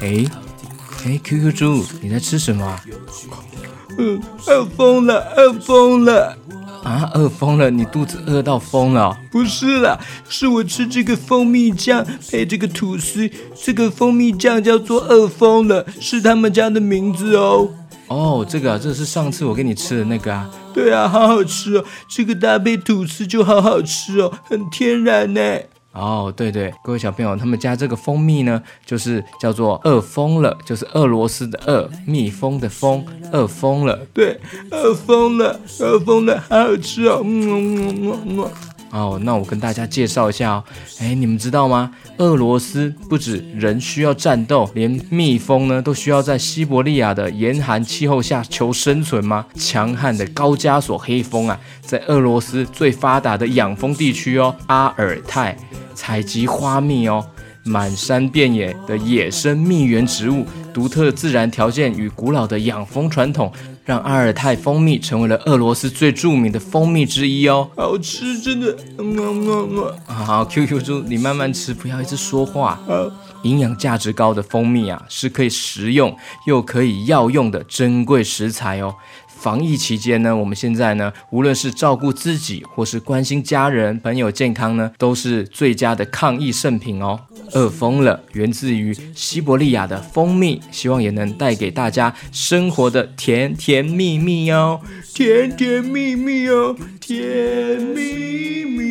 [0.00, 0.24] 哎
[1.04, 2.80] 哎，QQ 猪，你在吃什么？
[3.98, 6.36] 嗯，饿疯了，饿疯了。
[6.82, 7.70] 啊，饿疯了！
[7.70, 9.14] 你肚子饿到疯了？
[9.30, 17.68] 不是啦，是我吃这个蜂蜜酱配这个吐司，这个蜂蜜酱叫做饿疯了，是他们家的名字哦。
[18.06, 20.50] 哦，这个，这是上次我给你吃的那个啊。
[20.72, 25.40] 对啊，好好吃哦，这个搭配吐司就好好吃哦，很天然呢。
[25.92, 33.98] 哦，对对，各位小朋友，他们家这个蜂蜜呢，就是叫做饿疯了，就是俄罗斯的饿，蜜蜂的蜂，饿疯了。
[34.14, 34.40] 对，
[34.70, 37.20] 饿疯了，饿疯了，好好吃哦。
[37.24, 38.50] 嗯嗯嗯嗯。
[38.90, 40.64] 哦，那我跟大家介绍一下哦。
[41.00, 41.90] 哎，你们知道吗？
[42.18, 49.46] 俄罗斯不止人需要战斗，连蜜蜂呢都需要在西伯利亚的严寒气候下求生存吗？
[49.54, 55.56] 强悍的高加索黑蜂啊，在俄罗斯最发达的养蜂地区哦，阿尔泰。
[55.94, 57.22] 采集花蜜哦，
[57.62, 63.52] 满山遍野的野生蜜源植物，独特自然条件与古老的养蜂传统，
[63.90, 67.68] 让阿尔泰蜂蜜成为了俄罗斯最著名的蜂蜜之一哦。
[67.74, 69.92] 好吃，真的，么么么。
[70.06, 72.78] 好，QQ 猪，你慢慢吃，不要一直说话。
[73.42, 78.94] 营养价值高的蜂蜜啊，是可以食用又可以药用的珍贵食材哦。
[79.40, 87.18] 防疫期间呢，我们现在呢，无论是照顾自己或是关心家人朋友健康呢，都是最佳的抗疫圣品哦。
[87.52, 94.80] 饿疯了，源自于西伯利亚的蜂蜜，希望也能带给大家生活的甜甜蜜蜜哦，
[95.14, 98.84] 甜甜蜜蜜哦，甜蜜蜜，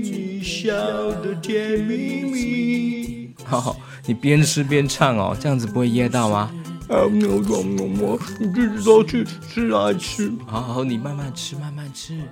[0.00, 3.30] 你笑的甜蜜蜜。
[3.46, 6.50] 好，你边吃边唱哦，这样子不会噎到吗？
[6.88, 10.32] 啊，牛牛牛牛，你自己走去吃来吃。
[10.46, 12.22] 好好，你慢慢吃，慢慢吃。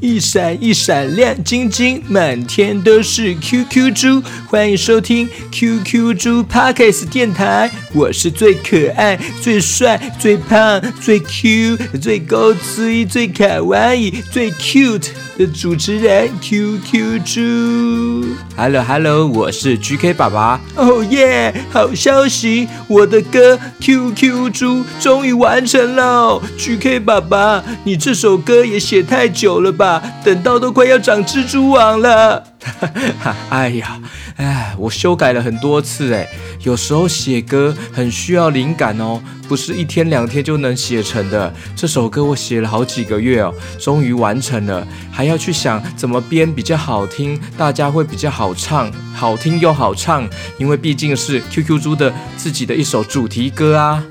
[0.00, 4.22] 一闪一闪亮晶晶，满天都是 QQ 猪。
[4.46, 15.08] 欢迎收听 QQ 猪 Parkes 电台，我是最可爱、最帅、最胖、最 Q、最高最最卡哇伊、最 cute
[15.38, 18.26] 的主持人 QQ 猪。
[18.54, 20.60] Hello Hello，我是 GK 爸爸。
[20.74, 21.54] 哦耶！
[21.70, 26.42] 好消息，我的歌 QQ 猪终于完成了。
[26.58, 30.02] GK 爸爸，你这首歌也写太久了吧？
[30.22, 32.44] 等到都快要长蜘蛛网了，
[33.50, 34.00] 哎呀，
[34.36, 36.28] 哎，我修改了很多次，哎，
[36.62, 41.52] 有时候写歌很需要灵感哦，不是一天两天就能写成的。
[41.74, 50.28] 这首歌我写了好几个月哦，终于完成了，还要去想怎么编比较好听，大家会比较好唱，好听又好唱，
[50.58, 54.02] 因为毕竟是 QQ 猪的自己的一首主题歌啊。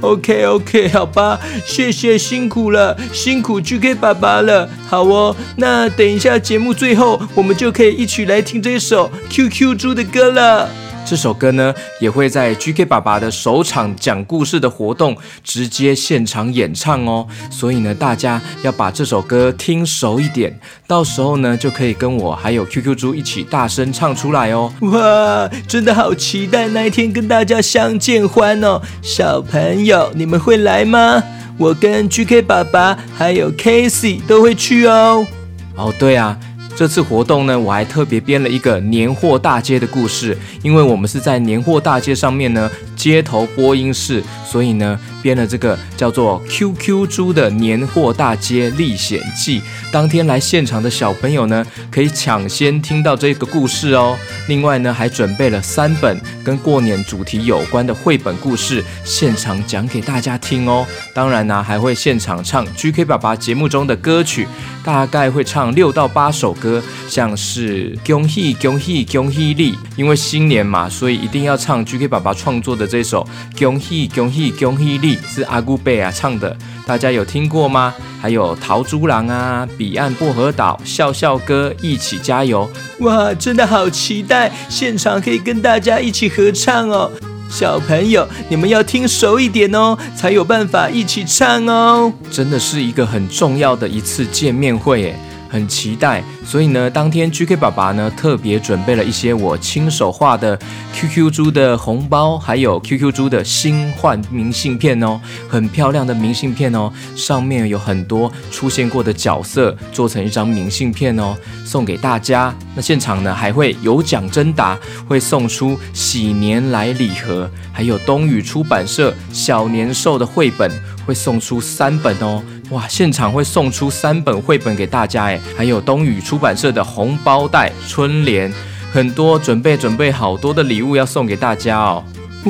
[0.00, 4.68] OK OK，好吧，谢谢辛苦了，辛苦 GK 爸爸了。
[4.88, 10.68] 好哦，那等一下节目最后，我们就可以一起来听这首 QQ 猪的歌了。
[11.10, 17.26] 这首歌呢，也会在 GK 爸爸的首场讲故事的活动直接现场演唱哦。
[17.50, 20.56] 所以呢，大家要把这首歌听熟一点，
[20.86, 24.72] 到时候呢，就可以跟我还有 QQ 猪一起大声唱出来哦。
[24.82, 28.80] 哇，真的好期待那一天跟大家相见欢哦！
[29.02, 31.20] 小朋友，你们会来吗？
[31.58, 35.26] 我跟 GK 爸爸还有 Casey 都会去哦。
[35.74, 36.38] 哦，对啊。
[36.80, 44.98] 这次活动呢，我还特别编了一个年货大街的故事，因为我们是在年货大街上面呢，街头播音室，所以呢。
[45.22, 49.60] 编了这个叫做《QQ 猪的年货大街历险记》，
[49.92, 54.16] 当天来现场的小朋友呢，可以抢先听到这个故事哦。
[54.48, 60.86] 另外呢，还准备了三本跟过年主题有关的绘本故事，现场讲给大家听哦。
[61.12, 64.48] 当然呢，还会现场唱 GK 爸爸节目中的歌曲，
[64.82, 73.26] 大概会唱六到八首歌，像是恭喜恭喜恭喜利，因为新年嘛，所以一定要唱 GK 爸爸创作的这首
[73.58, 75.10] 恭喜恭喜恭喜利。
[75.10, 76.56] 丽是阿古贝啊唱的，
[76.86, 77.92] 大家有听过吗？
[78.20, 82.70] 还有桃珠郎啊，彼岸薄荷岛，笑笑歌，一起加油！
[83.00, 87.10] 哇，真的好期待现场可以跟大家一起合唱哦。
[87.48, 92.12] 小朋友，你们要听熟一点哦，才有办法一起唱哦。
[92.30, 95.16] 真的是一个很重要的一次见面会诶。
[95.50, 100.56] 很期待，所以呢，当天 GK 爸爸呢特别准备了一些我亲手画的
[100.94, 112.54] QQ 猪的红包，还有 QQ 猪的新换明信片哦，很漂亮的明信片哦，上面有很多出现过的角色做成一张明信片哦，送给大家。
[112.76, 120.70] 那现场呢还会有奖征答，会送出喜年来礼盒，还有东宇出版社小年兽的绘本，
[121.04, 122.40] 会送出三本哦。
[122.70, 122.86] 哇！
[122.88, 128.52] 现场会送出三本绘本给大家，哎，还有冬雨出版社的红包袋、春联，
[128.92, 132.04] 很多准备准备好多的礼物要送给大家哦。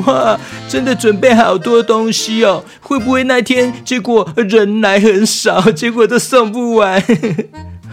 [0.05, 0.39] 哇，
[0.69, 2.63] 真的准备好多东西哦！
[2.79, 7.03] 会不会那天结果人来很少，结果都送不完？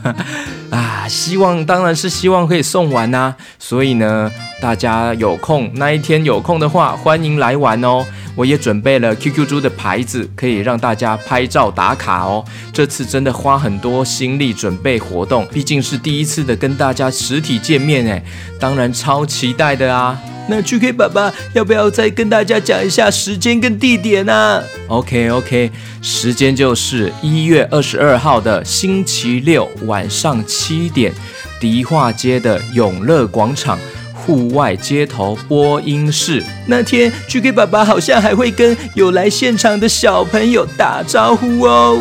[0.71, 3.35] 啊，希望当然是希望可以送完呐。
[3.59, 4.31] 所以呢，
[4.61, 8.05] 大家有空那一天有空的话，欢迎来玩哦。
[8.35, 12.45] 我也准备了 QQ 猪的牌子，可以让大家拍照打卡哦。
[12.73, 18.23] 这次真的花很多心力准备活动，毕竟是第一次的跟大家实体见面哎，
[18.61, 20.17] 当然超期待的啊。
[20.49, 25.71] 那 GK 爸爸要不要再跟大家讲一下时间跟地点呢？OK OK，
[26.03, 31.13] 时间就是一月二十二号的星期六晚上七点，
[31.61, 33.79] 迪化街的永乐广场。
[34.15, 41.99] 户外街头播音室那天，GK 爸爸好像还会跟有来现场的小朋友打招呼哦。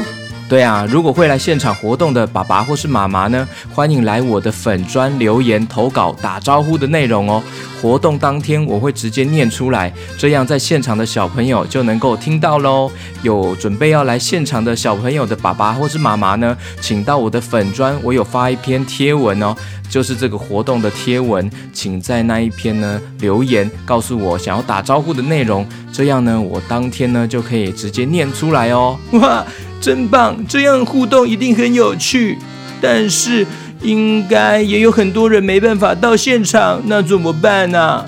[0.50, 7.44] 对啊，如果会来现场活动的爸爸或是妈妈呢，欢迎来我的粉砖留言投稿打招呼的内容哦。
[7.82, 12.90] 活动当天我会直接念出来，这样在现场的小朋友就能够听到喽。
[13.24, 19.54] 有准备要来现场的小朋友的爸爸或是妈妈呢，请到我的粉砖，我有发一篇贴文哦。
[19.90, 28.98] 就是这个活动的贴文，请在那一篇呢留言，告诉我想要打招呼的内容，这样呢，我当天呢就可以直接念出来哦。
[29.14, 29.46] 哇，
[29.80, 30.38] 真棒！
[30.48, 32.38] 这样互动一定很有趣，
[32.82, 33.46] 但是
[33.82, 38.06] 应该也有很多人没办法到现场，那怎么办呢？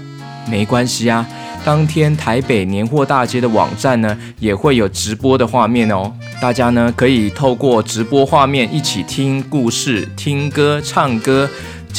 [0.50, 1.26] 没关系啊，
[1.64, 6.12] 当天台北年货大街的网站呢也会有直播的画面哦。
[6.42, 11.48] 大家呢可以透过直播画面一起听故事、听歌、唱歌，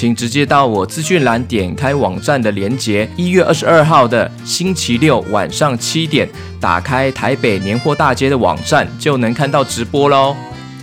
[0.01, 3.07] 请直接到我资讯栏点开网站的连结。
[3.19, 6.27] 一月二十二号的星期六晚上七点，
[6.59, 10.35] 打开台北年货大街的网站就能看到直播喽。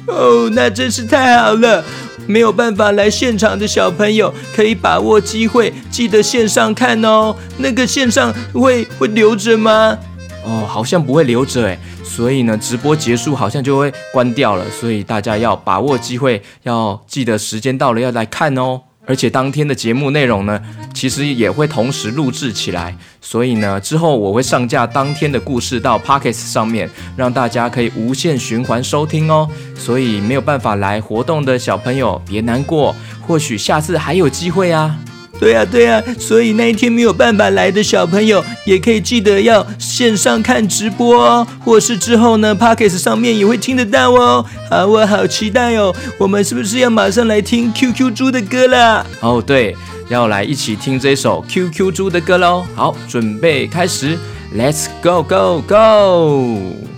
[0.06, 1.84] 哦，那真是太好了！
[2.28, 7.36] 没有办法来现场的小朋友可以把握机会，记得线上看哦。
[7.58, 9.98] 那个线上会会留着吗？
[10.46, 11.80] 哦，好像不会留着诶。
[12.04, 18.82] 所以呢，直播结束好像就会关掉了，所以大家要把握机会，要记得时间到了要来看哦。
[19.08, 20.62] 而且当天的节目内容呢，
[20.94, 29.50] 其实也会同时录制起来，所以呢，之后我会上架当天的故事到 Pockets 上面，让大家可以无限循环收听哦。
[29.76, 32.94] 所以没有办法来活动的小朋友别难过，
[33.26, 34.98] 或许下次还有机会啊。
[35.40, 44.44] 对呀，对呀，所以那一天没有办法来的小朋友，也可以记得要线上看直播哦，或是之后呢 p o c k e t 上面也会听得到哦。
[44.70, 49.06] 好，我好期待哦，我们是不是要马上来听 QQ 猪的歌了？
[49.22, 49.76] 哦，对，
[50.10, 52.66] 要来一起听这首 QQ 猪的歌喽。
[52.76, 54.18] 好，准备开始
[54.56, 56.97] ，Let's go go go。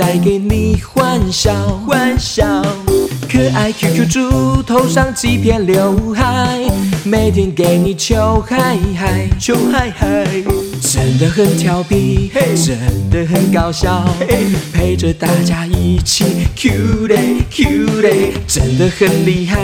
[0.00, 1.52] 带给你欢笑，
[1.86, 2.42] 欢笑。
[3.30, 6.58] 可爱 QQ 猪头上几片刘海，
[7.04, 10.24] 每天给你求嗨嗨，求嗨嗨。
[10.80, 12.78] 真的很调皮，真
[13.10, 14.02] 的很搞笑，
[14.72, 16.24] 陪着大家一起
[16.56, 19.58] Q 嘞 Q 嘞，真的很厉害，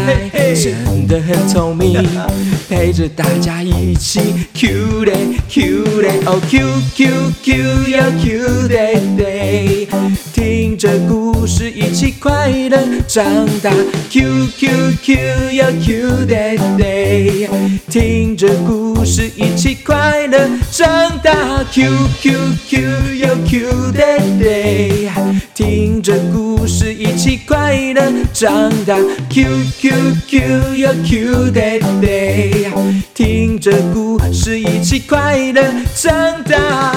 [0.55, 2.07] 真的很聪明，
[2.69, 4.21] 陪着大家一起
[4.52, 5.14] Q 嘞
[5.49, 9.88] Q 嘞，哦 Q Q Q 要 Q 嘞嘞。
[10.37, 12.78] 听着故事一起快乐
[13.09, 13.25] 长
[13.62, 13.71] 大。
[14.11, 14.69] Q Q
[15.02, 15.16] Q
[15.52, 17.49] 要 Q day day，
[17.88, 20.87] 听着故事一起快乐长
[21.25, 21.64] 大。
[21.73, 21.90] Q
[22.21, 22.38] Q
[22.69, 22.81] Q
[23.16, 25.09] 要 Q day day，
[25.55, 28.02] 听着故事一起快乐
[28.35, 28.95] 长大。
[29.31, 29.47] Q
[29.81, 29.93] Q
[30.28, 32.71] Q 要 Q day day，
[33.14, 35.62] 听着故事一起快乐
[35.95, 36.93] 长大。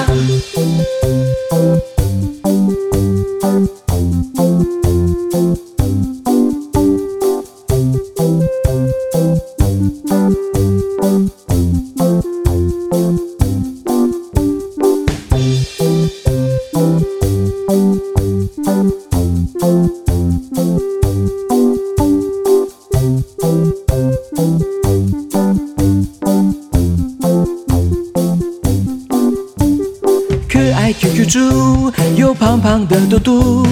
[30.89, 33.67] 爱 QQ 猪有胖胖的嘟嘟，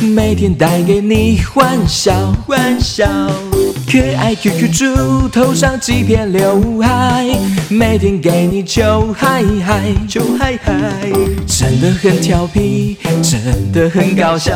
[0.00, 3.06] 每天带给你欢笑欢笑。
[3.86, 7.28] 可爱 QQ 猪头上几片刘海，
[7.68, 10.72] 每天给你求嗨嗨求嗨嗨，
[11.46, 14.54] 真的很调皮，真的很搞笑，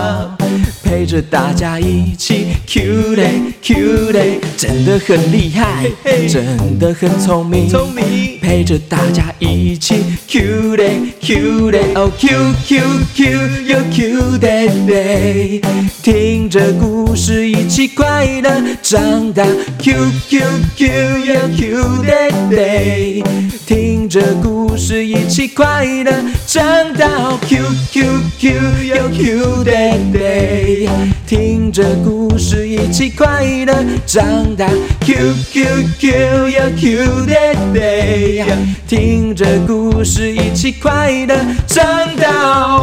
[0.87, 5.91] 陪着大家一起 Q 嘞 Q 嘞，真的很厉害，
[6.29, 9.97] 真的很聪明聪明，陪着大家一起
[10.29, 12.29] Q 嘞 Q 嘞哦 Q
[12.65, 12.81] Q
[13.15, 13.31] Q
[13.67, 15.61] 又 Q 嘞嘞，
[16.05, 19.45] 听着故事一起快乐长大
[19.81, 19.93] Q
[20.29, 20.41] Q
[20.77, 20.89] Q
[21.25, 23.23] 又 Q 嘞嘞，
[23.67, 26.13] 听着故事一起快乐
[26.57, 27.07] 长大
[27.47, 28.03] Q Q
[28.39, 28.51] Q
[28.83, 30.89] 又 Q Day Day，，
[31.27, 34.67] 听着故事一起快乐长大
[35.03, 35.67] Q Q
[35.99, 38.45] Q 又 Q Day Day，，
[38.89, 41.37] 听着故事一起快乐
[41.67, 41.85] 长
[42.17, 42.81] 大。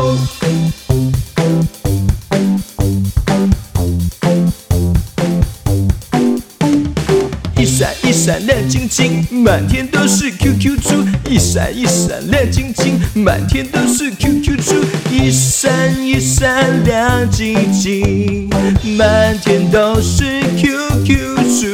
[8.13, 11.03] 闪亮晶晶，满天都是 QQ 猪。
[11.27, 14.75] 一闪一闪亮晶晶，满天都是 QQ 猪。
[15.11, 18.47] 一闪一闪亮晶晶，
[18.95, 20.23] 满天都是
[20.55, 21.65] QQ 猪。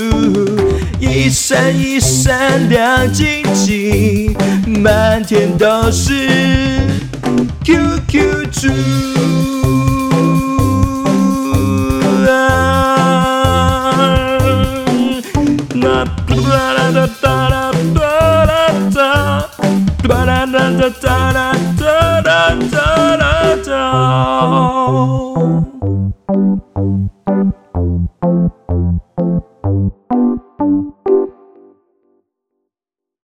[1.02, 4.34] 一闪一闪亮晶晶，
[4.82, 6.30] 满天都是
[7.66, 8.70] QQ 猪。